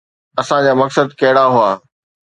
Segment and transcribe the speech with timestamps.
[0.41, 1.71] اسان جا مقصد ڪهڙا هئا؟